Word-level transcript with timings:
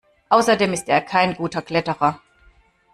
Außerdem 0.29 0.73
ist 0.73 0.89
er 0.89 1.01
kein 1.01 1.35
guter 1.35 1.61
Kletterer. 1.61 2.19